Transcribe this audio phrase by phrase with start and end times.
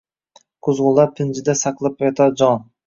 [0.67, 2.69] Quzg’unlar pinjida saqlab yotar jon.